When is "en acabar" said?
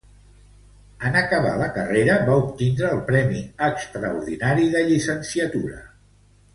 1.09-1.51